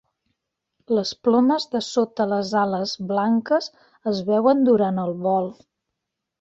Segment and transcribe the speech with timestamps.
[0.99, 3.69] Les plomes de sota les ales blanques
[4.15, 5.55] es veuen durant el vol.